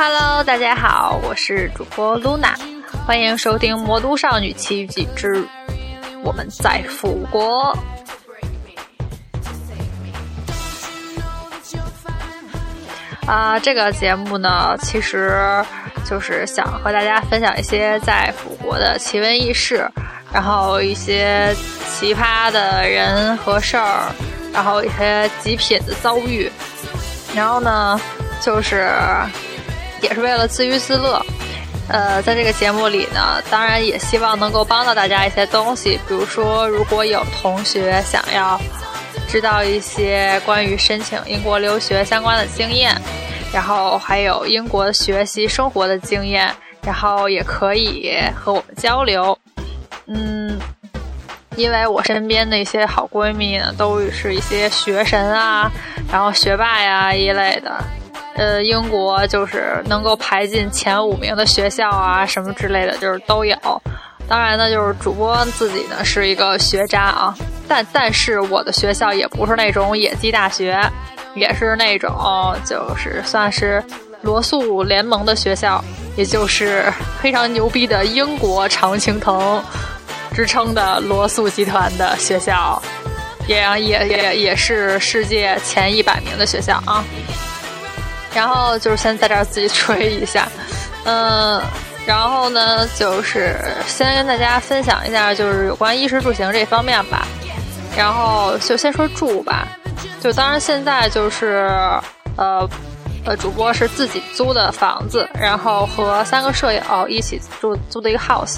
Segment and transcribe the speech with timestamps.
[0.00, 2.54] Hello，大家好，我是主播 Luna，
[3.04, 5.44] 欢迎收听《魔都少女奇遇记之
[6.22, 7.76] 我们在腐国》。
[13.28, 15.42] 啊，这个节目呢，其实
[16.04, 19.90] 就是想和大家分享一些在辅国的奇闻异事，
[20.32, 21.52] 然后一些
[21.90, 24.14] 奇葩的人和事儿，
[24.52, 26.48] 然后一些极品的遭遇，
[27.34, 28.00] 然后呢，
[28.40, 28.94] 就是
[30.00, 31.24] 也是为了自娱自乐。
[31.88, 38.60] 呃，在这个节目里呢，当然也希望能够帮到大家一些东西，比如说，如果有同学想要。
[39.26, 42.94] 知道一些关于申请英国留学相关的经验，
[43.52, 46.50] 然后还有英国学习生活的经验，
[46.82, 49.38] 然后也可以和我们交流。
[50.06, 50.58] 嗯，
[51.56, 55.70] 因为我身边的一些好闺蜜呢，都是一些学神啊，
[56.10, 57.84] 然后学霸呀一类的。
[58.38, 63.56] 呃，英国就是能够排进前五名的学校啊，什么之类的，就是都有。
[64.28, 67.34] 当然呢，就是主播自己呢是一个学渣啊，
[67.66, 70.80] 但但是我的学校也不是那种野鸡大学，
[71.34, 73.82] 也是那种就是算是
[74.22, 75.82] 罗素联盟的学校，
[76.14, 76.84] 也就是
[77.20, 79.60] 非常牛逼的英国常青藤
[80.32, 82.80] 之称的罗素集团的学校，
[83.48, 87.02] 也也也也是世界前一百名的学校啊。
[88.34, 90.48] 然后就是先在这儿自己吹一下，
[91.04, 91.62] 嗯。
[92.06, 93.54] 然后呢，就是
[93.86, 97.26] 先跟大家分享一下，就是有关衣食住行这方面吧。
[97.94, 99.68] 然后就先说住吧，
[100.18, 101.68] 就当然现在就是，
[102.38, 102.66] 呃，
[103.26, 108.56] 呃，主播是自己租的房子，然后和三个舍友一起住租的一个 house。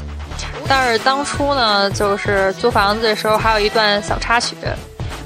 [0.68, 4.54] 但是当初呢，就是租房子的时候还有一段小插曲，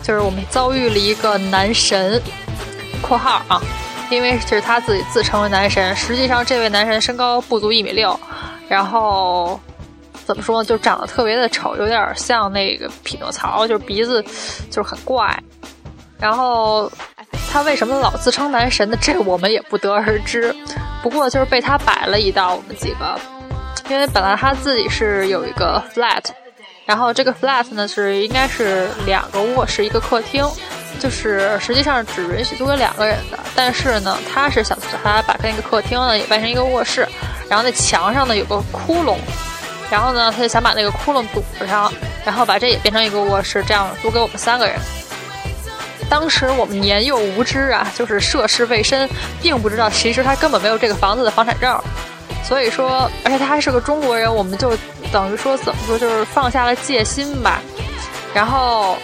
[0.03, 2.19] 就是我们遭遇了一个男神
[3.07, 3.61] （括号啊）。
[4.11, 8.19] 因为就是他自己自称为男神，实际上这位男神身高不足一米六，
[8.69, 9.59] 然后
[10.25, 14.23] 怎么说呢，就长得特别的丑，有点像那个匹诺曹，就是鼻子
[14.71, 15.37] 就是很怪。
[16.19, 16.91] 然后
[17.51, 18.97] 他为什么老自称男神呢？
[19.01, 20.55] 这我们也不得而知。
[21.03, 23.19] 不过就是被他摆了一道，我们几个，
[23.91, 26.25] 因为本来他自己是有一个 flat，
[26.87, 30.43] 然后这个 flat 呢是应该是两个卧室一个客厅。
[31.01, 37.07] 就是实际上只允许租给两个人的，但是呢，他是想他把那个客厅呢也变成一个卧室，
[37.49, 39.17] 然后那墙上呢有个窟窿，
[39.91, 41.93] 然后呢他就想把那个窟窿堵上，
[42.25, 44.77] 然后把这也变成一个卧室，这样租给我们三个人。
[46.09, 49.09] 当时我们年幼无知啊，就是涉世未深，
[49.43, 51.79] 并不知道其实他根本没有这个房子的房产证，
[52.43, 54.77] 所以说，而且他还是个中国人，我们就
[55.13, 57.61] 等于说怎么说，就是放下了戒心吧，
[58.33, 58.97] 然后。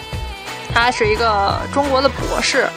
[0.72, 2.68] 他是一个中国的博士，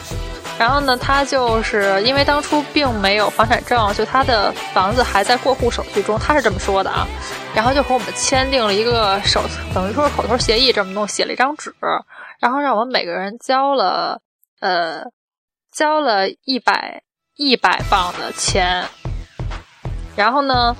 [0.58, 7.06] 然后呢，他就是因为当初并没有房产证，就他的房子还在过户手续中，他是这么说的啊。
[7.54, 11.74] 然后就和我们签订了一个手，等于说是口头协议这么弄，写了一张纸，
[12.40, 14.20] 然后让我们每个人交了
[14.60, 15.02] 呃
[15.72, 17.02] 交了一百
[17.36, 18.84] 一百磅的钱，
[20.16, 20.76] 然后呢。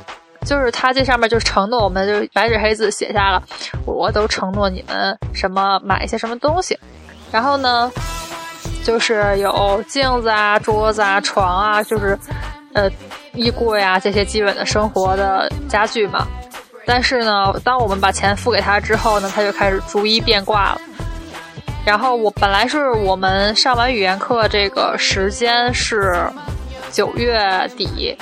[0.47, 3.43] 就是他这上面就承诺我们，就白纸黑字写下了，
[3.87, 6.79] 我都承诺你们什么买一些什么东西，
[7.35, 7.91] 然后呢，
[8.85, 12.17] 就是有镜子啊、桌子啊、床啊，就是
[12.75, 12.89] 呃
[13.33, 16.29] 衣柜啊这些基本的生活的家具嘛。
[16.87, 20.81] 但是呢，当我们把钱付给他之后呢，他就开始逐一变卦了。
[21.85, 26.17] 然后我本来是我们上完语言课这个时间是
[26.93, 28.17] 九月底。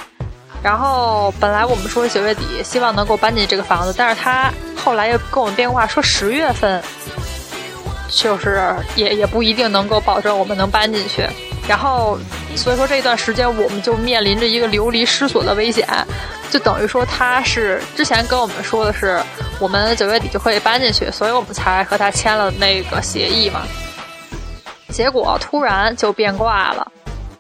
[0.63, 6.83] 然后本来我们说九月底希望能够搬进这个房子，但是他后来又跟我们变卦说十月份，
[8.13, 8.63] 就是
[8.95, 11.27] 也也不一定能够保证我们能搬进去。
[11.67, 12.19] 然后
[12.55, 15.87] 所以说这段时间我们就面临着一个流离失所的危险，
[16.51, 19.21] 就等于说他是之前跟我们说的是
[19.59, 23.63] 我们九月底就可以搬进去，所以我们才和他签了那个协议嘛。
[24.89, 26.87] 结果突然就变卦了。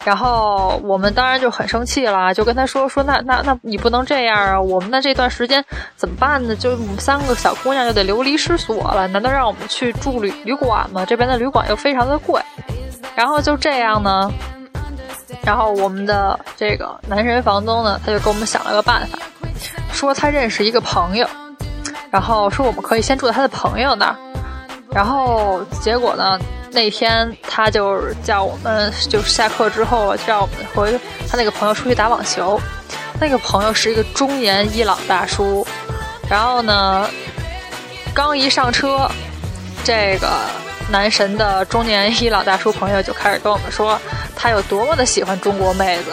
[0.04, 4.60] 然后我们当然就很生气了，就跟他说说那那那你不能这样啊！
[4.60, 5.64] 我们的这段时间
[5.94, 6.56] 怎么办呢？
[6.56, 11.06] 就我们三个小姑娘就得流离失所了，难道让我们去住旅旅馆吗？
[11.06, 12.42] 这边的旅馆又非常的贵。
[13.14, 14.28] 然后就这样呢，
[15.44, 19.18] 然后我们的这个男神房东呢，他就给我们想了个办法，
[19.92, 21.28] 说他认识一个朋友，
[22.10, 24.16] 然后说我们可以先住在他的朋友那儿，
[24.92, 26.36] 然后结果呢？
[26.72, 30.90] 那天他就叫我们，就是下课之后叫我们和
[31.28, 32.60] 他那个朋友出去打网球。
[33.20, 35.64] 那个朋友是一个中年伊朗大叔，
[36.28, 37.08] 然后呢，
[38.12, 39.08] 刚一上车，
[39.84, 40.28] 这个
[40.90, 44.00] 男神的中年伊朗大叔朋友就开始跟我们说
[44.34, 46.10] 他有多么的喜欢中国妹子，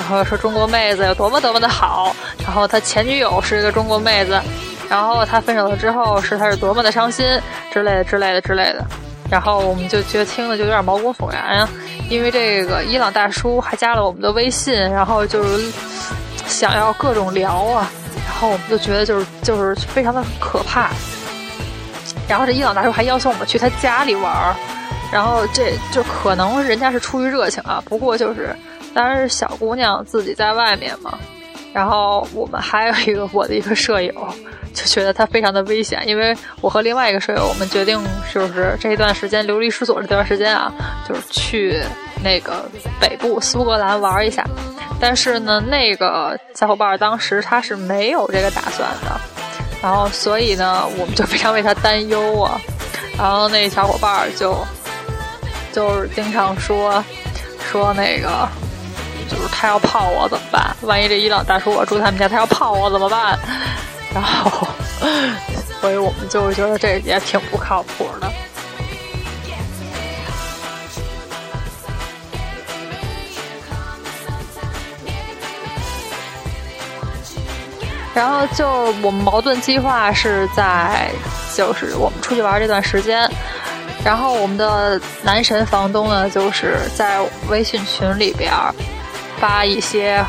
[0.00, 4.40] 然后说中国妹子有多么多么的好，然后他前女友是一个中国妹子，
[4.88, 7.24] 然后他分手了之后是他是多么的伤心
[7.70, 8.84] 之类的之类的之类的，
[9.30, 11.68] 然后我们就觉得听了就有点毛骨悚然啊，
[12.08, 15.72] 因为这个伊朗大叔还加了我们的微信，然后就是
[16.46, 17.90] 想要各种聊啊，
[18.26, 20.90] 然后我们就觉得就是就是非常的可怕，
[22.28, 24.54] 然后这伊朗大叔还邀请我们去他家里玩儿。
[25.10, 28.54] 然后这就可能人家是出于热情啊，不过就是
[28.92, 31.18] 当然是小姑娘自己在外面嘛。
[31.78, 34.12] 然后我们还有一个我的一个舍友，
[34.74, 37.96] 就觉得他非常的危险，因为我和另外一个舍友，我们决定
[38.34, 40.72] 就是这一段时间流离失所这段时间啊，
[41.08, 41.80] 就是去
[42.20, 42.68] 那个
[43.00, 44.44] 北部苏格兰玩一下。
[44.98, 49.20] 但是呢，那个小伙伴当时他是没有这个打算的，
[49.80, 52.60] 然后所以呢，我们就非常为他担忧啊。
[53.16, 54.56] 然后那小伙伴就。
[55.70, 57.04] 就是经常说
[57.70, 58.48] 说那个，
[59.28, 60.74] 就是他要泡我怎么办？
[60.82, 63.38] 万一这伊朗大叔我住他们家，他要泡我怎么办？
[64.14, 64.66] 然后，
[65.80, 68.32] 所以我们就觉得这也挺不靠谱的。
[78.14, 78.68] 然后就
[79.02, 81.08] 我们矛盾计划是在，
[81.54, 83.30] 就是我们出去玩这段时间。
[84.04, 88.52] 然后我们的男神房东呢，就是在微信群里边
[89.40, 90.24] 发一些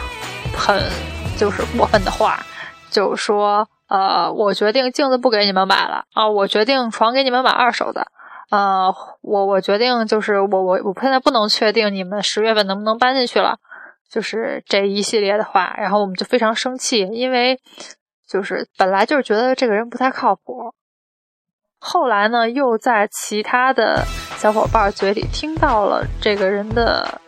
[0.56, 0.82] 很
[1.38, 2.40] 就是过分的话，
[2.90, 8.08] 就说呃，我决定镜子不给你们买了啊，我决定床给你们买二手的，
[8.52, 13.58] 呃，我我决定就是我我我现在不能确定你们十月份能不能搬进去了，
[14.10, 17.60] 就是这一系列的话，然后我们就非常生气，因为
[18.28, 20.74] 就是本来就是觉得这个人不太靠谱。
[21.80, 24.04] 后来呢，又在其他的
[24.36, 27.22] 小伙伴嘴里听到了这个人的，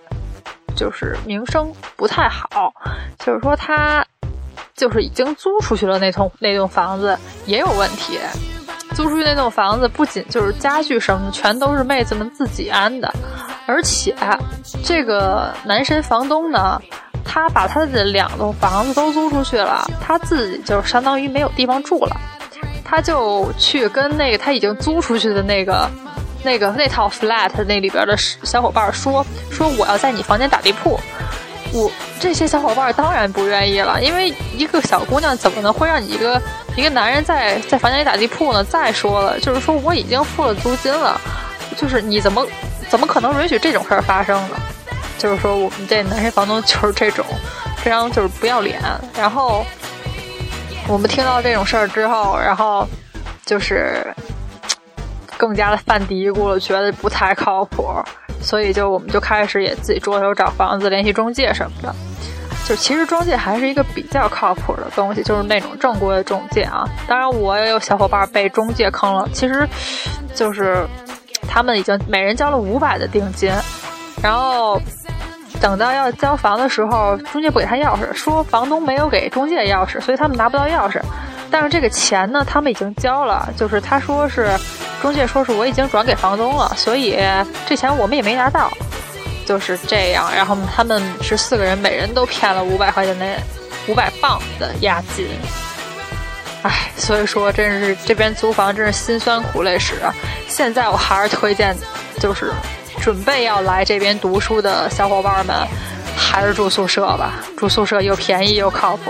[0.82, 2.74] 就是名声不太好，
[3.20, 4.04] 就是说他
[4.76, 8.18] 就是已经租出去了那栋那栋房子也有问题，
[8.96, 13.14] 租出去那栋房子不仅就是家具什么的全都是妹子们自己安的，
[13.68, 14.16] 而且
[14.84, 16.82] 这个男神房东呢，
[17.24, 22.18] 他把他的两栋房子都租出去了，他自己就相当于没有地方住了。
[22.84, 25.88] 他就去跟那个他已经租出去的那个、
[26.44, 31.00] 那个那套 flat 那里边的小伙伴说说我要在你房间打地铺，
[31.74, 36.42] 我这些小伙伴当然不愿意了，因为一个小姑娘怎么能会让你一个
[36.76, 38.64] 一个男人在在房间里打地铺呢？
[38.64, 41.20] 再说了，就是说我已经付了租金了，
[41.78, 42.46] 就是你怎么
[42.90, 44.56] 怎么可能允许这种事儿发生呢？
[45.18, 47.26] 就是说我们这男神房东就是 这种
[47.78, 48.82] 非常就是不要脸，
[49.18, 49.66] 然后。
[50.88, 52.86] 我们听到这种事儿之后，然后
[53.46, 54.04] 就是
[55.42, 57.84] 更加的犯嘀咕了，觉得不太靠谱，
[58.40, 61.96] 所以就我们就开始也自己着手找房子，联系中介什么的。
[62.68, 66.88] 就其实中介还是一个比较靠谱的东西，就是那种正规的中介啊。
[67.08, 69.28] 当然，我也有小伙伴被中介坑了。
[69.34, 69.68] 其实，
[70.36, 70.86] 就是
[71.50, 73.52] 他们已经每人交了五百的定金，
[74.22, 74.80] 然后。
[75.60, 81.00] 等到要交房的时候，中介不给他钥匙，说房东没有给中介钥匙，所以他们拿不到钥匙。
[81.52, 84.50] 但是这个钱呢，他们已经交了，就是他说是
[85.02, 87.20] 中介说是我已经转给房东了，所以
[87.68, 88.72] 这钱我们也没拿到，
[89.46, 90.32] 就是这样。
[90.34, 93.26] 然后他们是四个人，每人都骗了五百块钱的
[93.88, 95.28] 五百磅的押金。
[96.64, 99.96] 唉，所以说真是这边租房真是辛酸苦累史。
[100.48, 101.76] 现在我还是推荐，
[102.20, 102.52] 就是。
[103.00, 105.68] 准备要来这边读书的小伙伴们，
[106.16, 107.40] 还是住宿舍吧。
[107.58, 109.10] 住宿舍又便宜又靠谱，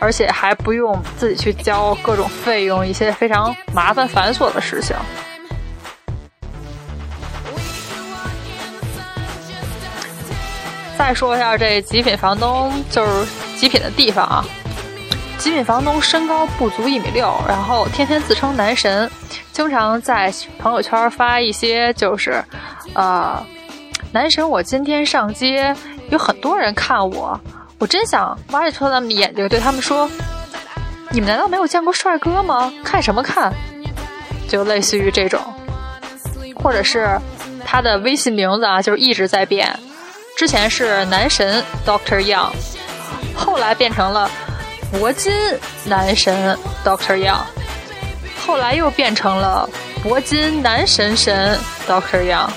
[0.00, 4.96] 而且还不用自己去交各种费用，一些非常麻烦繁琐的事情。
[10.98, 13.26] 再说一下这极品房东，就是
[13.56, 14.44] 极品的地方啊。
[15.38, 19.10] 极品房东身高不足一米六，然后天天自称男神，
[19.52, 22.42] 经常在朋友圈发一些就是。
[22.92, 23.40] 呃，
[24.10, 25.72] 男神，我今天上街，
[26.08, 27.40] 有很多人看我，
[27.80, 30.08] 我真想挖出他们的眼睛，对他们说
[31.10, 32.70] ：“你们难道没有见过帅哥吗？
[32.84, 33.50] 看什么看？”
[34.46, 35.40] 就类似于这种，
[36.54, 37.18] 或者是
[37.64, 39.74] 他的微信名字啊，就是一直在变，
[40.36, 42.50] 之前是男神 Doctor Young，
[43.34, 44.30] 后来变成了
[44.92, 45.32] 铂金
[45.86, 47.40] 男神 Doctor Young，
[48.44, 49.66] 后来又变成了
[50.04, 51.58] 铂金男神神
[51.88, 52.50] Doctor Young。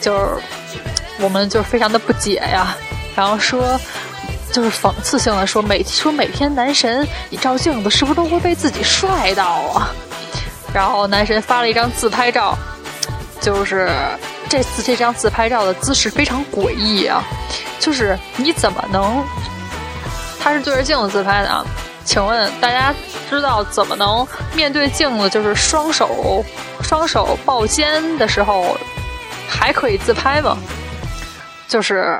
[0.00, 0.36] 就是，
[1.18, 2.76] 我们就非常的不解呀，
[3.16, 3.80] 然后说，
[4.56, 9.44] 就是讽刺性的说，每说每天男神你照镜子是不是都会被自己帅到
[9.74, 9.90] 啊？
[10.72, 12.56] 然后男神发了一张自拍照，
[13.38, 13.90] 就是
[14.48, 17.22] 这次这张自拍照的姿势非常诡异啊，
[17.78, 19.22] 就是你怎么能？
[20.40, 21.62] 他是对着镜子自拍的啊，
[22.02, 22.94] 请问大家
[23.28, 26.42] 知道怎么能面对镜子，就是双手
[26.80, 28.74] 双手抱肩的时候
[29.46, 30.56] 还可以自拍吗？
[31.68, 32.18] 就是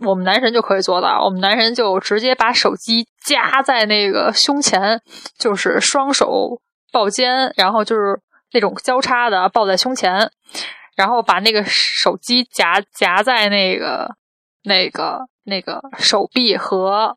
[0.00, 5.00] 我们男神就可以做到，我们男神就直接把手机夹在那个胸前，
[5.38, 6.60] 就是双手
[6.92, 8.20] 抱肩，然后就是
[8.52, 10.30] 那种交叉的抱在胸前。
[10.96, 14.16] 然后把那个手机夹夹在那个、
[14.64, 17.16] 那个、那个手臂和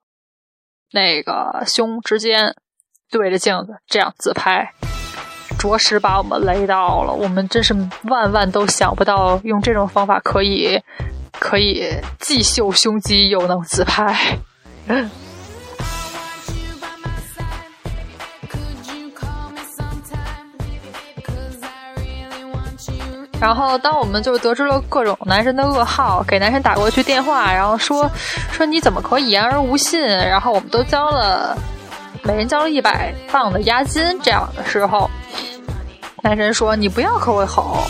[0.92, 2.54] 那个胸之间，
[3.10, 4.72] 对着镜子这样自拍，
[5.58, 7.12] 着实把我们雷到了。
[7.12, 7.74] 我们真是
[8.04, 10.80] 万万都想不到，用这种方法可以
[11.42, 14.38] 可以既秀胸肌又能自拍。
[23.40, 28.08] 然后，当我们就得知了各种男神的噩耗，给男神打过去电话，然后说
[28.52, 30.00] 说你怎么可以言而无信？
[30.00, 31.58] 然后我们都交了，
[32.22, 34.04] 每人交了一百磅的押金。
[34.22, 35.10] 这样的时候，
[36.22, 37.88] 男神说：“你不要可我吼，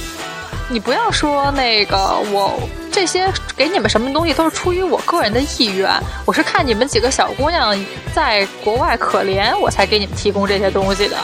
[0.69, 1.97] 你不要说那个
[2.31, 2.57] 我
[2.91, 5.89] 这些给你们什么东西都是出于我个人的意愿，
[6.25, 7.75] 我是看你们几个小姑娘
[8.13, 11.17] 在国外可怜，我才给你们提供这些东西的。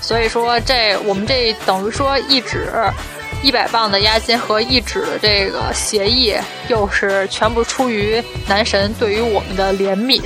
[0.00, 2.72] 所以说，这我们这等于说一纸。”
[3.44, 6.32] 一百磅的押金和一纸这个协议，
[6.68, 10.22] 又是全部出于男神对于我们的怜悯，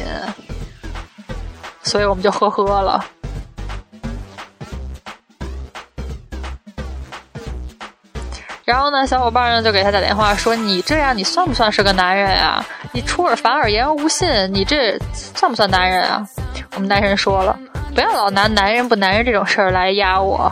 [1.83, 3.03] 所以我们就呵呵了。
[8.67, 12.67] 然后呢，小伙伴呢就给他打电话说：“你这样，你算不算是个男人啊？
[12.91, 16.27] 你出尔反尔，言而无信，你这算不算男人啊？”
[16.75, 17.57] 我们男神说了
[17.95, 20.51] ：“不要老拿男人不男人这种事儿来压我。”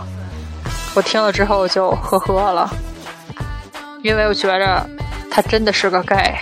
[0.95, 2.71] 我听了之后就呵呵了，
[4.05, 4.89] 因为我觉着
[5.29, 6.37] 他真的是个 gay。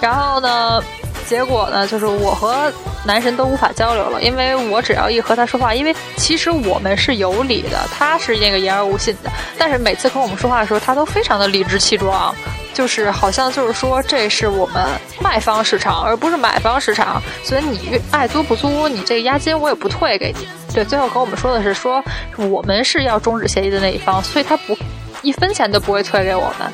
[0.00, 0.82] 然后呢，
[1.28, 2.72] 结果呢，就是我和
[3.04, 12.34] 男神都无法交流了，因为我只要一和他说话，因为其实我们是有理的，他是那个言而无信的，但是每次和我们说话的时候，他都非常的理直气壮。
[12.72, 14.86] 就是好像就是说，这是我们
[15.20, 20.46] 卖方市场，而不是买方市场，所以你爱租不租，你这个押金我也不退给你。
[20.72, 22.02] 对，最后和我们说的是说，
[22.36, 24.78] 我们是要终止协议的那一方，所以他不
[25.20, 26.72] 一分钱都不会退给我们。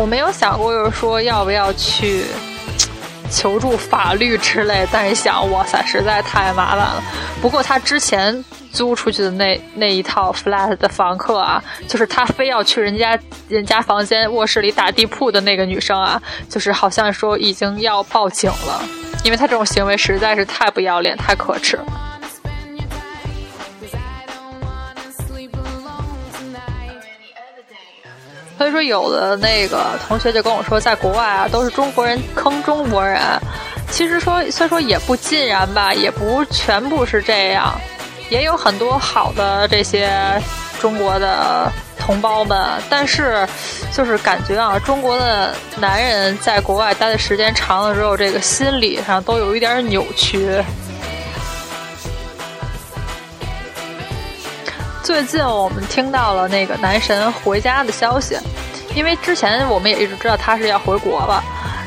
[0.00, 2.24] 我没有想过，就是说要不要去。
[3.32, 7.00] 求助法律之类，但是想，哇塞，实在太麻烦了。
[7.40, 13.16] 不过他之前租出去的那那一套 flat 的房客啊，就是他非要去人家
[13.48, 18.82] 人家房间卧室里打地铺的那个女生啊，就是好像说已经要报警了，
[19.22, 21.84] 因为他这种行为实在是太不要脸、太可耻了。
[28.60, 33.18] 所以说，有的那个同学就跟我说，在国外啊，都是中国人坑中国人。
[33.90, 37.72] 其实说，虽说也不尽然吧，也不全部是这样，
[38.28, 40.10] 也有很多好的这些
[40.78, 42.62] 中国的同胞们。
[42.90, 43.48] 但是，
[43.94, 50.62] 就是感觉啊，中国的男人在国外待的时间长了之后，这个心理上都有一点扭曲。
[55.10, 58.38] 最近我们听到了那个男神回家的消息，
[58.94, 61.42] 因为之前我们也一直知道他是要回国了，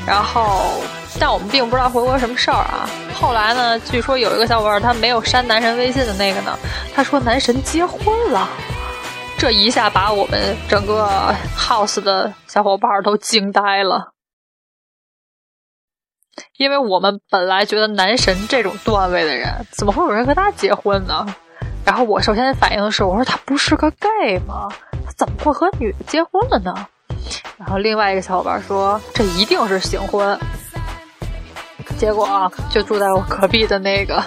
[0.05, 0.83] 然后
[1.17, 2.85] 但我们并不知道回国什么事儿啊。
[3.13, 6.59] 后来呢，据说有一个小伙伴他没有删男神微信的那个呢，
[6.93, 8.49] 他说男神结婚了，
[9.37, 14.11] 这一下把我们整个 house 的小伙伴都惊呆了，
[16.57, 21.25] 因为我们本来觉得男神这种段位的人，怎么会有人和他结婚呢？
[21.85, 24.69] 然后我首先反应的是，我说他不是个 gay 吗？
[25.05, 26.73] 他怎么会和女的结婚了呢？
[27.57, 30.37] 然后另外一个小伙伴说，这一定是行婚。
[31.97, 34.23] 结果啊，就住在我隔壁的那个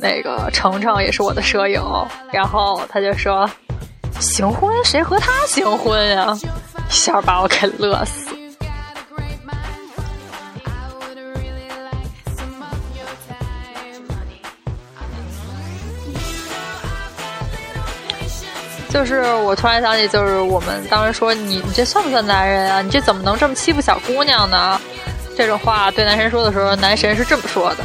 [0.00, 3.48] 那个程程也是我的舍友，然后他就说，
[4.18, 4.74] 行婚？
[4.84, 6.36] 谁和他行婚呀？
[6.88, 8.30] 一下把我给乐死。
[18.88, 22.80] 就是我突然想起，就是我们当时说你你这算不算男人啊？
[22.80, 24.80] 你这怎么能这么欺负小姑娘呢？
[25.36, 27.84] 这种话对男神说的时候，男神是这么说的：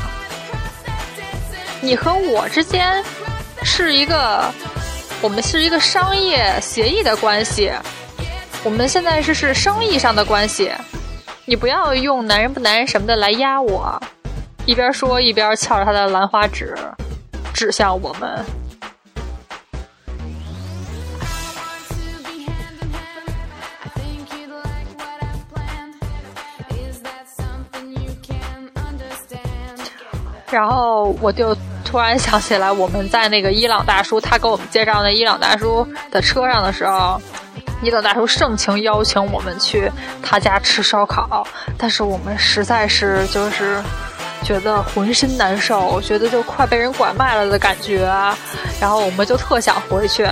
[1.82, 3.04] 你和我之间
[3.64, 4.44] 是一个，
[5.22, 7.72] 我们是一个商业协议的关系，
[8.64, 10.72] 我们现在是是生意上的关系，
[11.46, 14.02] 你不要用男人不男人什么的来压我。
[14.66, 16.74] 一边说一边翘着他的兰花指，
[17.54, 18.44] 指向我们。
[30.54, 37.20] 然后我就突然想起来，我们在那个伊朗大叔他给我们介绍那伊朗大叔的车上的时候。
[37.82, 39.92] 伊朗大叔盛情邀请我们去
[40.22, 41.46] 他家吃烧烤，
[41.78, 43.84] 但是我们实在是就是
[44.42, 48.06] 觉得浑身难受，觉得就快被人拐卖了的感觉，
[48.80, 50.26] 然后我们就特想回去。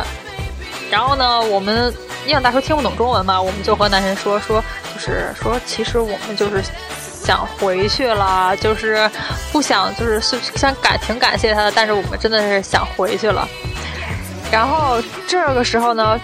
[0.89, 1.93] 然后呢，我们
[2.25, 4.63] 伊朗大叔听不懂中文嘛，我们就和男神说说，
[4.93, 6.63] 就是说其实我们就是
[7.23, 9.09] 想回去了，就是
[9.51, 10.19] 不想就是
[10.55, 13.47] 想感挺感谢他的，但是我们真的是想回去了。
[14.51, 16.19] 然后这个时候呢。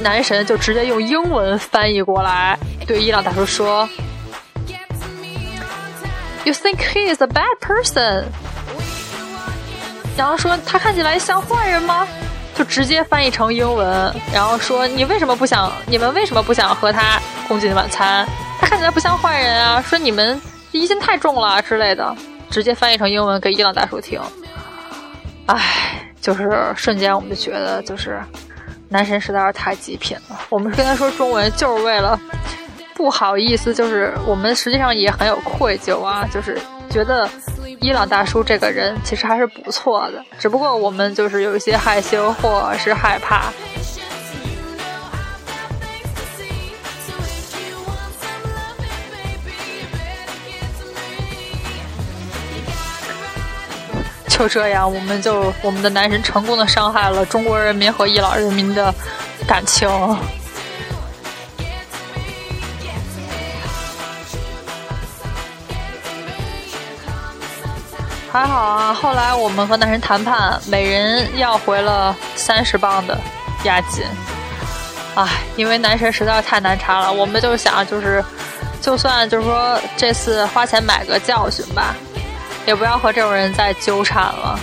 [0.00, 3.88] 男神就直接用英文翻译过来，对伊朗大叔说
[6.42, 8.24] ：“You think he is a bad person？”
[10.18, 12.08] 然后说他看起来像坏人吗？
[12.56, 15.72] 就直接翻译成英文，然后说：“你为什么不想？
[15.86, 18.26] 你们为什么不想和他共进晚餐？
[18.64, 19.82] 看起来不像坏人啊！
[19.82, 20.40] 说你们
[20.72, 22.14] 疑心太重了之类的，
[22.50, 24.20] 直接翻译成英文给伊朗大叔听。
[25.46, 28.20] 唉，就是瞬间我们就觉得就是。”
[28.90, 32.20] 男神实在是太极品了，我们跟他说中文就是为了
[32.94, 36.56] 不好意思，就是我们实际上也很有愧疚啊，就是
[36.88, 37.28] 觉得
[37.80, 43.46] 伊朗大叔这个人其实还是不错的，只不过我们就是有一些害羞或是害怕。
[54.36, 58.92] 就这样，我们就我们的男神成功的伤害了中国人民和伊朗人民的
[59.46, 59.88] 感情。
[68.32, 73.16] 还好啊，后来我们和男神谈判，每人要回了三十磅的
[73.62, 74.02] 押金。
[75.14, 78.22] 唉，因为男神实在太难缠了，我们就想，就是，
[78.80, 81.94] 就算就是说这次花钱买个教训吧。
[82.66, 84.58] 也不要和这种人再纠缠了。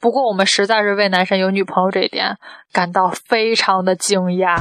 [0.00, 2.38] 不过，我们实在是为男神有女朋友这一点
[2.72, 4.56] 感到非常的惊讶。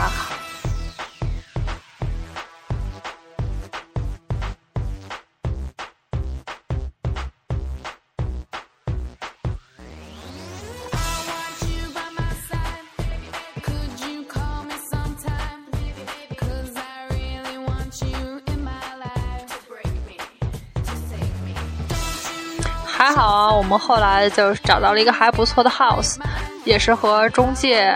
[22.98, 26.16] 还好啊，我们后来就找到了一个还不错的 house，
[26.64, 27.94] 也是和中介，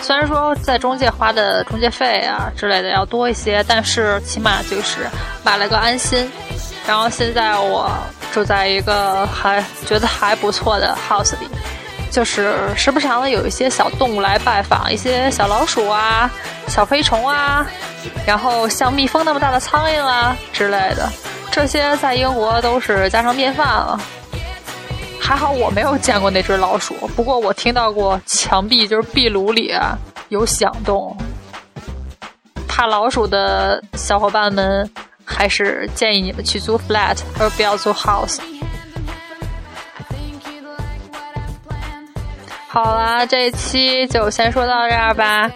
[0.00, 5.08] 虽然说在中介花的中介费啊之类的要多一些，但是起码就是
[5.42, 6.30] 买了个安心。
[6.86, 7.90] 然后现在我
[8.30, 11.48] 住在一个还觉得还不错的 house 里，
[12.12, 16.30] 就是时不常的有一些小动物来拜访，一些小老鼠啊、
[16.68, 17.66] 小飞虫啊，
[18.24, 21.10] 然后像蜜蜂那么大的苍蝇啊之类的，
[21.50, 23.98] 这些在英国都是家常便饭了。
[25.26, 29.74] 还好我没有见过那只老鼠，不过我听到过墙壁就是壁炉里
[30.28, 31.16] 有响动。
[32.68, 34.88] 怕老鼠的小伙伴们，
[35.24, 38.38] 还是建议你们去租 flat，而不要租 house。
[42.68, 45.50] 好啦，这一期就先说到这儿吧，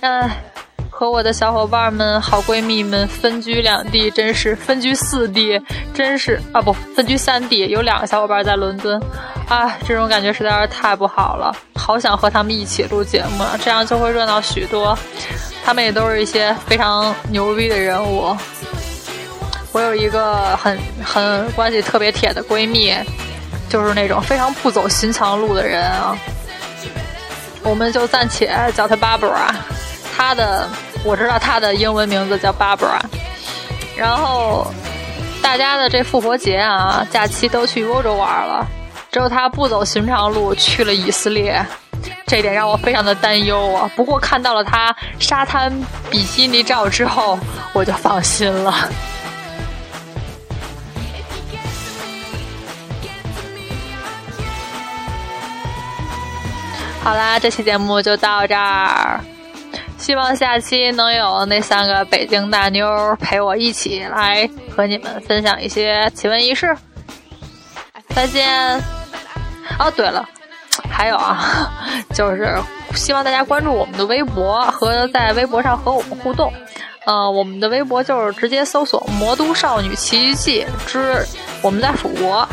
[0.00, 0.30] 嗯。
[0.98, 5.56] 和我的小伙伴们、好闺蜜们分居两地，真是分居四地，
[5.94, 9.00] 真是啊不，分居三地，有两个小伙伴在伦敦，
[9.48, 14.98] 啊，这种感觉实在是太不好了，好想和他们一起录节目，这样就会热闹许多。
[15.64, 18.36] 他们也都是一些非常牛逼的人物。
[19.70, 22.92] 我有一个很很关系特别铁的闺蜜，
[23.68, 26.18] 就是那种非常不走寻常路的人啊，
[27.62, 29.54] 我们就暂且叫她 Barbara，
[30.16, 30.68] 她的。
[31.04, 33.00] 我知道他的英文名字叫 Barbara，
[33.96, 34.66] 然后
[35.42, 38.66] 大家的这复活节啊假期都去欧洲玩了，
[39.10, 41.64] 只有他不走寻常路去了以色列，
[42.26, 43.90] 这点让我非常的担忧啊。
[43.96, 45.72] 不过看到了他沙滩
[46.10, 47.38] 比基尼照之后，
[47.72, 48.74] 我就放心了。
[57.02, 59.18] 好啦，这期节目就到这儿。
[59.98, 62.88] 希望下期能有那三个北京大妞
[63.20, 66.74] 陪我一起来和你们分享一些奇闻异事。
[68.14, 68.80] 再见。
[69.78, 70.26] 哦，对了，
[70.90, 71.70] 还有啊，
[72.14, 72.56] 就是
[72.94, 76.50] 希望大家关注我们的微博和在微博上和我们互动。
[77.04, 81.24] 呃，我们的微博就是直接搜索“魔都少女奇遇记”之
[81.62, 82.46] 我们在蜀国，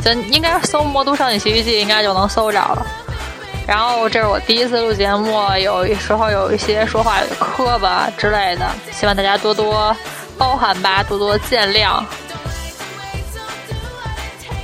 [0.00, 2.86] 咱应该搜“魔都少女奇遇记”应该就能搜着了。
[3.70, 9.96] 然后这是我第一次录节目，有时候有一些说话磕巴之类的，希望大家多多
[10.36, 12.02] 包涵吧，多多见谅。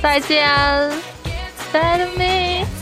[0.03, 0.45] 再见
[1.71, 2.76] ，Let me。